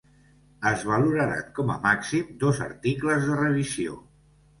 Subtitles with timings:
[0.69, 4.01] Es valoraran com a màxim dos articles de revisió.